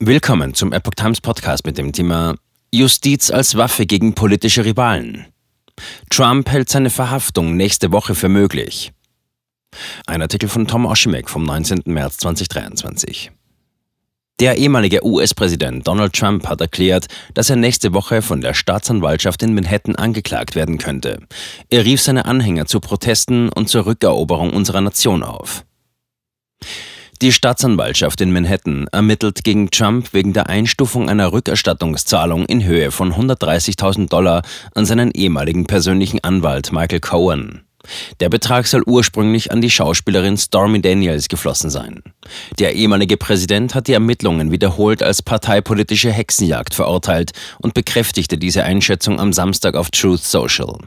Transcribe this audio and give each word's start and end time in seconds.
Willkommen 0.00 0.54
zum 0.54 0.72
Epoch 0.72 0.94
Times 0.94 1.20
Podcast 1.20 1.66
mit 1.66 1.76
dem 1.76 1.92
Thema 1.92 2.36
Justiz 2.72 3.32
als 3.32 3.56
Waffe 3.56 3.84
gegen 3.84 4.14
politische 4.14 4.64
Rivalen. 4.64 5.26
Trump 6.08 6.48
hält 6.50 6.70
seine 6.70 6.90
Verhaftung 6.90 7.56
nächste 7.56 7.90
Woche 7.90 8.14
für 8.14 8.28
möglich. 8.28 8.92
Ein 10.06 10.22
Artikel 10.22 10.48
von 10.48 10.68
Tom 10.68 10.86
Oshimek 10.86 11.28
vom 11.28 11.42
19. 11.42 11.82
März 11.86 12.18
2023. 12.18 13.32
Der 14.38 14.56
ehemalige 14.56 15.04
US-Präsident 15.04 15.88
Donald 15.88 16.12
Trump 16.12 16.46
hat 16.46 16.60
erklärt, 16.60 17.08
dass 17.34 17.50
er 17.50 17.56
nächste 17.56 17.92
Woche 17.92 18.22
von 18.22 18.40
der 18.40 18.54
Staatsanwaltschaft 18.54 19.42
in 19.42 19.52
Manhattan 19.52 19.96
angeklagt 19.96 20.54
werden 20.54 20.78
könnte. 20.78 21.26
Er 21.70 21.84
rief 21.84 22.00
seine 22.00 22.24
Anhänger 22.24 22.66
zu 22.66 22.78
Protesten 22.78 23.48
und 23.48 23.68
zur 23.68 23.86
Rückeroberung 23.86 24.52
unserer 24.52 24.80
Nation 24.80 25.24
auf. 25.24 25.64
Die 27.20 27.32
Staatsanwaltschaft 27.32 28.20
in 28.20 28.32
Manhattan 28.32 28.86
ermittelt 28.92 29.42
gegen 29.42 29.72
Trump 29.72 30.12
wegen 30.12 30.32
der 30.32 30.48
Einstufung 30.48 31.08
einer 31.08 31.32
Rückerstattungszahlung 31.32 32.46
in 32.46 32.62
Höhe 32.62 32.92
von 32.92 33.12
130.000 33.12 34.08
Dollar 34.08 34.42
an 34.76 34.86
seinen 34.86 35.10
ehemaligen 35.10 35.66
persönlichen 35.66 36.22
Anwalt 36.22 36.70
Michael 36.70 37.00
Cohen. 37.00 37.67
Der 38.20 38.28
Betrag 38.28 38.66
soll 38.66 38.82
ursprünglich 38.86 39.52
an 39.52 39.60
die 39.60 39.70
Schauspielerin 39.70 40.36
Stormy 40.36 40.80
Daniels 40.80 41.28
geflossen 41.28 41.70
sein. 41.70 42.02
Der 42.58 42.74
ehemalige 42.74 43.16
Präsident 43.16 43.74
hat 43.74 43.88
die 43.88 43.92
Ermittlungen 43.92 44.50
wiederholt 44.50 45.02
als 45.02 45.22
parteipolitische 45.22 46.12
Hexenjagd 46.12 46.74
verurteilt 46.74 47.32
und 47.60 47.74
bekräftigte 47.74 48.38
diese 48.38 48.64
Einschätzung 48.64 49.20
am 49.20 49.32
Samstag 49.32 49.76
auf 49.76 49.90
Truth 49.90 50.24
Social. 50.24 50.78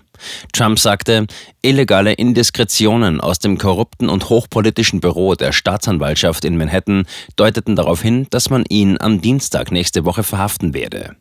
Trump 0.54 0.80
sagte, 0.80 1.28
illegale 1.62 2.14
Indiskretionen 2.14 3.22
aus 3.22 3.40
dem 3.40 3.58
korrupten 3.58 4.10
und 4.10 4.30
hochpolitischen 4.30 5.00
Büro 5.00 5.36
der 5.36 5.52
Staatsanwaltschaft 5.52 6.46
in 6.46 6.58
Manhattan 6.58 7.06
deuteten 7.36 7.76
darauf 7.76 8.02
hin, 8.02 8.28
dass 8.30 8.50
man 8.50 8.64
ihn 8.70 8.98
am 9.00 9.22
Dienstag 9.22 9.72
nächste 9.72 10.06
Woche 10.06 10.24
verhaften 10.24 10.74
werde. 10.74 11.16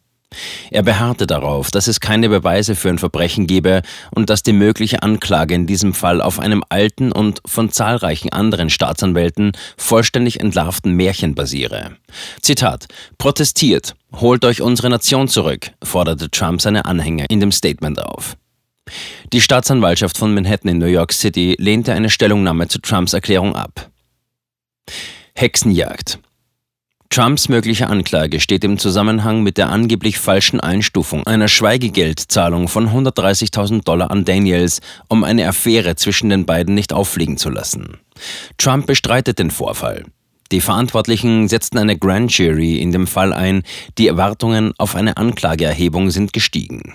Er 0.71 0.83
beharrte 0.83 1.27
darauf, 1.27 1.71
dass 1.71 1.89
es 1.89 1.99
keine 2.01 2.29
Beweise 2.29 2.77
für 2.77 2.89
ein 2.89 2.99
Verbrechen 2.99 3.47
gebe 3.47 3.83
und 4.15 4.31
dass 4.31 4.43
die 4.43 4.53
mögliche 4.53 5.03
Anklage 5.03 5.55
in 5.55 5.67
diesem 5.67 5.93
Fall 5.93 6.23
auf 6.23 6.39
einem 6.39 6.63
alten 6.69 7.11
und 7.11 7.41
von 7.47 7.71
zahlreichen 7.71 8.31
anderen 8.31 8.71
Staatsanwälten 8.71 9.53
vollständig 9.77 10.39
entlarvten 10.41 10.93
Märchen 10.93 11.35
basiere. 11.35 11.97
Zitat: 12.41 12.87
Protestiert, 13.19 13.95
holt 14.15 14.45
euch 14.45 14.63
unsere 14.63 14.91
Nation 14.91 15.27
zurück, 15.27 15.73
forderte 15.83 16.31
Trump 16.31 16.63
seine 16.63 16.85
Anhänger 16.85 17.29
in 17.29 17.41
dem 17.41 17.53
Statement 17.53 18.01
auf. 18.01 18.37
Die 19.33 19.41
Staatsanwaltschaft 19.41 20.17
von 20.17 20.35
Manhattan 20.35 20.71
in 20.71 20.79
New 20.79 20.87
York 20.87 21.13
City 21.13 21.57
lehnte 21.59 21.93
eine 21.93 22.11
Stellungnahme 22.11 22.69
zu 22.69 22.81
Trumps 22.81 23.13
Erklärung 23.13 23.55
ab. 23.55 23.91
Hexenjagd. 25.35 26.19
Trumps 27.13 27.49
mögliche 27.49 27.89
Anklage 27.89 28.39
steht 28.39 28.63
im 28.63 28.79
Zusammenhang 28.79 29.43
mit 29.43 29.59
der 29.59 29.69
angeblich 29.71 30.21
falschen 30.21 30.61
Einstufung 30.61 31.27
einer 31.27 31.49
Schweigegeldzahlung 31.49 32.69
von 32.69 32.89
130.000 32.89 33.83
Dollar 33.83 34.13
an 34.13 34.25
Daniels, 34.25 34.81
um 35.09 35.25
eine 35.25 35.49
Affäre 35.49 35.97
zwischen 35.97 36.31
den 36.31 36.47
beiden 36.47 36.77
nicht 36.77 36.93
auffliegen 36.93 37.37
zu 37.37 37.51
lassen. 37.51 37.99
Trump 38.59 38.87
bestreitet 38.87 39.41
den 39.41 39.51
Vorfall. 39.51 40.05
Die 40.53 40.61
Verantwortlichen 40.61 41.49
setzten 41.49 41.79
eine 41.79 41.99
Grand 41.99 42.31
Jury 42.39 42.79
in 42.79 42.93
dem 42.93 43.09
Fall 43.09 43.33
ein, 43.33 43.65
die 43.99 44.07
Erwartungen 44.07 44.73
auf 44.79 44.95
eine 44.95 45.17
Anklageerhebung 45.17 46.11
sind 46.11 46.33
gestiegen. 46.33 46.95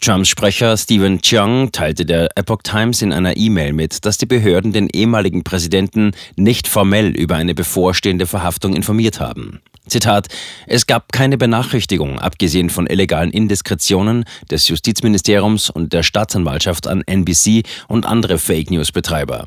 Trumps 0.00 0.28
Sprecher 0.28 0.76
Stephen 0.76 1.20
Chung 1.20 1.70
teilte 1.72 2.06
der 2.06 2.28
Epoch 2.36 2.62
Times 2.62 3.02
in 3.02 3.12
einer 3.12 3.36
E-Mail 3.36 3.72
mit, 3.72 4.04
dass 4.04 4.18
die 4.18 4.26
Behörden 4.26 4.72
den 4.72 4.88
ehemaligen 4.88 5.44
Präsidenten 5.44 6.12
nicht 6.36 6.66
formell 6.66 7.08
über 7.08 7.36
eine 7.36 7.54
bevorstehende 7.54 8.26
Verhaftung 8.26 8.74
informiert 8.74 9.20
haben. 9.20 9.60
Zitat, 9.90 10.28
es 10.66 10.86
gab 10.86 11.12
keine 11.12 11.36
Benachrichtigung, 11.36 12.18
abgesehen 12.18 12.70
von 12.70 12.86
illegalen 12.86 13.30
Indiskretionen 13.30 14.24
des 14.50 14.68
Justizministeriums 14.68 15.68
und 15.68 15.92
der 15.92 16.02
Staatsanwaltschaft 16.02 16.86
an 16.86 17.02
NBC 17.06 17.64
und 17.88 18.06
andere 18.06 18.38
Fake 18.38 18.70
News-Betreiber. 18.70 19.46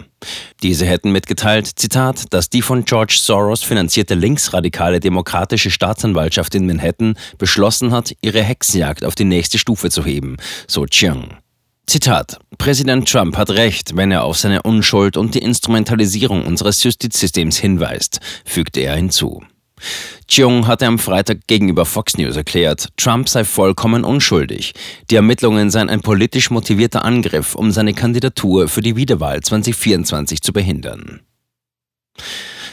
Diese 0.62 0.86
hätten 0.86 1.12
mitgeteilt, 1.12 1.68
Zitat, 1.76 2.34
dass 2.34 2.50
die 2.50 2.62
von 2.62 2.86
George 2.86 3.18
Soros 3.20 3.64
finanzierte 3.64 4.16
linksradikale 4.16 5.00
demokratische 5.00 5.72
Staatsanwaltschaft 5.72 6.56
in 6.56 6.66
Manhattan 6.66 7.16
beschlossen 7.38 7.92
hat, 7.92 8.14
ihre 8.22 8.42
Hexenjagd 8.42 9.06
auf 9.06 9.16
die 9.16 9.26
nächste 9.26 9.58
Stufe 9.58 9.90
zu 9.90 10.03
heben, 10.06 10.38
so 10.68 10.86
Chiang. 10.86 11.38
Zitat: 11.86 12.40
Präsident 12.58 13.10
Trump 13.10 13.38
hat 13.38 13.50
recht, 13.50 13.96
wenn 13.96 14.12
er 14.12 14.24
auf 14.24 14.38
seine 14.38 14.62
Unschuld 14.64 15.18
und 15.18 15.36
die 15.36 15.40
Instrumentalisierung 15.40 16.46
unseres 16.46 16.82
Justizsystems 16.84 17.58
hinweist, 17.58 18.20
fügte 18.46 18.80
er 18.80 18.96
hinzu. 18.96 19.44
Cheung 20.28 20.68
hatte 20.68 20.88
am 20.88 20.98
Freitag 20.98 21.46
gegenüber 21.48 21.86
Fox 21.86 22.18
News 22.18 22.36
erklärt, 22.36 22.88
Trump 22.98 23.28
sei 23.28 23.44
vollkommen 23.44 24.04
unschuldig. 24.04 24.74
Die 25.10 25.16
Ermittlungen 25.16 25.70
seien 25.70 25.90
ein 25.90 26.02
politisch 26.02 26.50
motivierter 26.50 27.04
Angriff, 27.04 27.56
um 27.56 27.72
seine 27.72 27.94
Kandidatur 27.94 28.70
für 28.70 28.82
die 28.82 28.96
Wiederwahl 28.96 29.42
2024 29.42 30.42
zu 30.42 30.54
behindern. 30.54 31.22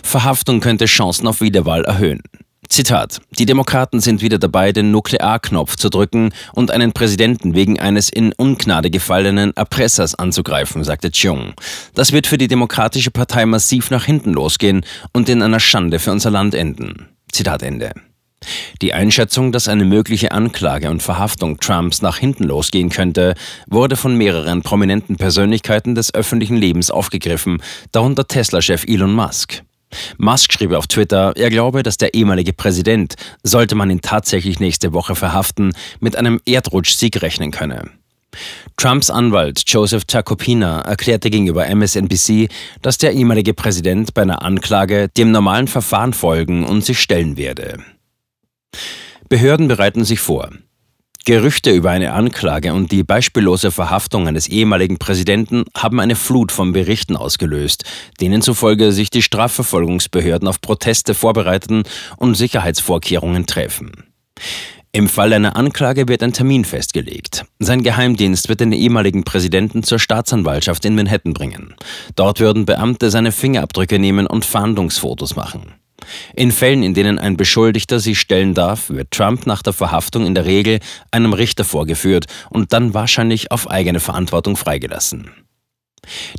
Verhaftung 0.03 0.61
könnte 0.61 0.87
Chancen 0.87 1.27
auf 1.27 1.41
Wiederwahl 1.41 1.85
erhöhen. 1.85 2.23
Zitat: 2.71 3.21
Die 3.37 3.47
Demokraten 3.47 3.99
sind 3.99 4.23
wieder 4.23 4.39
dabei, 4.39 4.71
den 4.71 4.93
Nuklearknopf 4.93 5.75
zu 5.75 5.91
drücken 5.91 6.33
und 6.55 6.71
einen 6.71 6.93
Präsidenten 6.93 7.57
wegen 7.57 7.81
eines 7.81 8.09
in 8.09 8.33
Ungnade 8.33 8.91
gefallenen 8.91 9.55
Erpressers 9.57 10.15
anzugreifen, 10.15 10.85
sagte 10.85 11.11
Chung. 11.11 11.55
Das 11.95 12.13
wird 12.13 12.29
für 12.29 12.39
die 12.39 12.47
Demokratische 12.47 13.11
Partei 13.11 13.45
massiv 13.45 13.91
nach 13.91 14.05
hinten 14.05 14.33
losgehen 14.33 14.87
und 15.13 15.29
in 15.29 15.43
einer 15.43 15.59
Schande 15.59 15.99
für 15.99 16.13
unser 16.13 16.31
Land 16.31 16.55
enden. 16.55 17.09
Zitat 17.33 17.65
Ende. 17.65 17.91
Die 18.81 18.95
Einschätzung, 18.95 19.51
dass 19.51 19.69
eine 19.69 19.85
mögliche 19.85 20.31
Anklage 20.31 20.91
und 20.91 21.03
Verhaftung 21.03 21.59
Trumps 21.59 22.03
nach 22.03 22.19
hinten 22.19 22.45
losgehen 22.45 22.89
könnte, 22.89 23.35
wurde 23.67 23.97
von 23.97 24.17
mehreren 24.17 24.63
prominenten 24.63 25.17
Persönlichkeiten 25.17 25.97
des 25.97 26.15
öffentlichen 26.15 26.57
Lebens 26.57 26.91
aufgegriffen, 26.93 27.63
darunter 27.91 28.29
Tesla-Chef 28.29 28.85
Elon 28.87 29.13
Musk. 29.13 29.63
Musk 30.19 30.53
schrieb 30.53 30.73
auf 30.73 30.87
Twitter, 30.87 31.33
er 31.37 31.51
glaube, 31.51 31.83
dass 31.83 31.97
der 31.97 32.15
ehemalige 32.15 32.53
Präsident, 32.53 33.15
sollte 33.43 33.75
man 33.75 33.91
ihn 33.91 34.01
tatsächlich 34.01 34.61
nächste 34.61 34.93
Woche 34.93 35.15
verhaften, 35.15 35.73
mit 36.01 36.17
einem 36.17 36.41
Erdrutschsieg 36.47 37.21
rechnen 37.23 37.51
könne. 37.51 37.91
Trumps 38.77 39.11
Anwalt 39.11 39.63
Joseph 39.67 40.05
Tacopina 40.05 40.83
erklärte 40.83 41.31
gegenüber 41.31 41.67
MSNBC, 41.67 42.49
dass 42.81 42.99
der 42.99 43.13
ehemalige 43.13 43.55
Präsident 43.55 44.15
bei 44.15 44.23
einer 44.23 44.43
Anklage 44.43 45.09
dem 45.09 45.33
normalen 45.33 45.69
Verfahren 45.69 46.13
folgen 46.13 46.65
und 46.65 46.85
sich 46.85 47.01
stellen 47.01 47.37
werde. 47.37 47.79
Behörden 49.29 49.69
bereiten 49.69 50.05
sich 50.05 50.21
vor. 50.21 50.51
Gerüchte 51.25 51.71
über 51.71 51.91
eine 51.91 52.13
Anklage 52.13 52.73
und 52.73 52.93
die 52.93 53.03
beispiellose 53.03 53.71
Verhaftung 53.71 54.27
eines 54.27 54.49
ehemaligen 54.49 54.99
Präsidenten 54.99 55.65
haben 55.77 56.01
eine 56.01 56.17
Flut 56.17 56.51
von 56.51 56.73
Berichten 56.73 57.15
ausgelöst, 57.15 57.85
denen 58.21 58.41
zufolge 58.41 58.93
sich 58.93 59.11
die 59.11 59.23
Strafverfolgungsbehörden 59.23 60.49
auf 60.49 60.61
Proteste 60.61 61.15
vorbereiten 61.15 61.83
und 62.17 62.37
Sicherheitsvorkehrungen 62.37 63.47
treffen. 63.47 63.93
Im 64.93 65.09
Fall 65.09 65.33
einer 65.33 65.55
Anklage 65.55 66.09
wird 66.09 66.23
ein 66.23 66.33
Termin 66.33 66.65
festgelegt. 66.65 67.45
Sein 67.61 67.85
Geheimdienst 67.85 68.49
wird 68.49 68.59
den 68.59 68.73
ehemaligen 68.73 69.23
Präsidenten 69.23 69.85
zur 69.85 70.01
Staatsanwaltschaft 70.01 70.85
in 70.85 70.97
Manhattan 70.97 71.33
bringen. 71.33 71.77
Dort 72.17 72.41
würden 72.41 72.65
Beamte 72.65 73.11
seine 73.11 73.31
Fingerabdrücke 73.31 74.01
nehmen 74.01 74.27
und 74.27 74.45
Fahndungsfotos 74.45 75.37
machen. 75.37 75.75
In 76.35 76.53
Fällen, 76.53 76.83
in 76.83 76.95
denen 76.95 77.19
ein 77.19 77.37
Beschuldigter 77.37 78.01
sich 78.01 78.19
stellen 78.19 78.55
darf, 78.55 78.91
wird 78.91 79.11
Trump 79.11 79.47
nach 79.47 79.63
der 79.63 79.73
Verhaftung 79.73 80.27
in 80.27 80.35
der 80.35 80.45
Regel 80.45 80.81
einem 81.11 81.33
Richter 81.33 81.65
vorgeführt 81.65 82.27
und 82.51 82.73
dann 82.73 82.95
wahrscheinlich 82.95 83.51
auf 83.51 83.71
eigene 83.71 84.01
Verantwortung 84.01 84.57
freigelassen. 84.57 85.31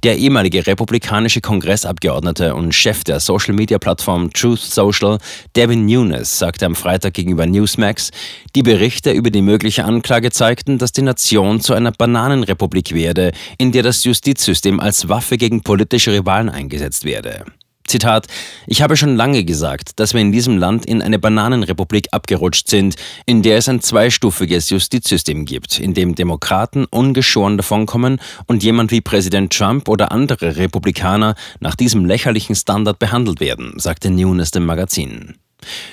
Der 0.04 0.18
ehemalige 0.18 0.66
republikanische 0.66 1.42
Kongressabgeordnete 1.42 2.56
und 2.56 2.74
Chef 2.74 3.04
der 3.04 3.20
Social-Media-Plattform 3.20 4.34
Truth 4.34 4.60
Social, 4.60 5.20
Devin 5.56 5.86
Nunes, 5.86 6.40
sagte 6.40 6.66
am 6.66 6.76
Freitag 6.76 7.14
gegenüber 7.14 7.46
Newsmax, 7.46 8.12
die 8.56 8.64
Berichte 8.64 9.12
über 9.12 9.30
die 9.30 9.42
mögliche 9.42 9.86
Anklage 9.86 10.31
zeigten, 10.31 10.78
dass 10.78 10.92
die 10.92 11.04
Nation 11.04 11.62
zu 11.62 11.74
einer 11.74 11.92
Bananenrepublik 11.92 12.94
werde, 12.94 13.31
in 13.57 13.72
der 13.72 13.84
das 13.84 14.04
Justizsystem 14.04 14.80
als 14.80 15.07
Waffe 15.10 15.38
gegen 15.38 15.62
politische 15.62 16.12
Rivalen 16.14 16.50
eingesetzt 16.50 17.06
werde. 17.06 17.46
Zitat, 17.92 18.28
ich 18.68 18.82
habe 18.82 18.96
schon 18.96 19.18
lange 19.18 19.44
gesagt, 19.44 20.00
dass 20.00 20.14
wir 20.14 20.22
in 20.22 20.32
diesem 20.32 20.58
Land 20.58 20.86
in 20.86 21.02
eine 21.02 21.20
Bananenrepublik 21.20 22.08
abgerutscht 22.12 22.70
sind, 22.70 22.96
in 23.26 23.42
der 23.42 23.58
es 23.58 23.68
ein 23.68 23.82
zweistufiges 23.82 24.70
Justizsystem 24.70 25.44
gibt, 25.44 25.78
in 25.78 25.94
dem 25.94 26.16
Demokraten 26.16 26.86
ungeschoren 26.86 27.58
davonkommen 27.58 28.22
und 28.48 28.64
jemand 28.64 28.92
wie 28.92 29.02
Präsident 29.02 29.52
Trump 29.52 29.90
oder 29.90 30.14
andere 30.14 30.56
Republikaner 30.56 31.36
nach 31.60 31.76
diesem 31.76 32.06
lächerlichen 32.06 32.56
Standard 32.56 32.98
behandelt 32.98 33.42
werden, 33.42 33.74
sagte 33.76 34.10
Nunes 34.10 34.52
dem 34.52 34.66
Magazin. 34.66 35.36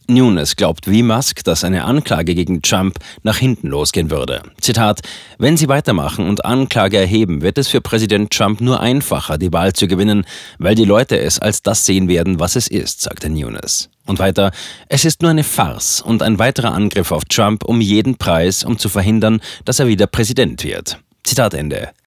Nunes 0.07 0.57
glaubt 0.57 0.91
wie 0.91 1.03
Musk, 1.03 1.45
dass 1.45 1.65
eine 1.65 1.85
Anklage 1.85 2.35
gegen 2.35 2.63
Trump 2.63 2.99
nach 3.23 3.39
hinten 3.39 3.69
losgehen 3.69 4.11
würde. 4.11 4.43
Zitat: 4.61 5.01
Wenn 5.39 5.57
sie 5.57 5.69
weitermachen 5.69 6.29
und 6.29 6.45
Anklage 6.45 6.99
erheben, 6.99 7.43
wird 7.43 7.59
es 7.59 7.69
für 7.69 7.81
Präsident 7.81 8.33
Trump 8.33 8.61
nur 8.61 8.81
einfacher, 8.81 9.39
die 9.39 9.53
Wahl 9.53 9.73
zu 9.73 9.87
gewinnen, 9.87 10.25
weil 10.59 10.75
die 10.75 10.85
Leute 10.85 11.19
es 11.19 11.39
als 11.39 11.63
das 11.63 11.85
sehen 11.85 12.09
werden, 12.09 12.41
was 12.41 12.57
es 12.57 12.69
ist, 12.69 13.03
sagte 13.03 13.29
Nunes. 13.29 13.91
Und 14.07 14.19
weiter, 14.19 14.53
es 14.89 15.05
ist 15.05 15.21
nur 15.21 15.31
eine 15.31 15.45
Farce 15.45 16.01
und 16.01 16.23
ein 16.23 16.39
weiterer 16.39 16.73
Angriff 16.73 17.13
auf 17.13 17.27
Trump 17.27 17.65
um 17.65 17.81
jeden 17.81 18.17
Preis, 18.17 18.65
um 18.65 18.79
zu 18.79 18.89
verhindern, 18.89 19.41
dass 19.67 19.81
er 19.81 19.87
wieder 19.87 20.07
Präsident 20.07 20.65
wird. 20.65 20.99
Zitat 21.25 21.53
Ende. 21.53 21.91